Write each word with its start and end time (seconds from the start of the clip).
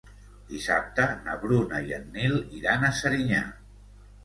Dissabte 0.53 1.05
na 1.27 1.35
Bruna 1.43 1.83
i 1.91 1.95
en 1.99 2.09
Nil 2.17 2.35
iran 2.63 2.91
a 2.91 2.93
Serinyà. 3.03 3.47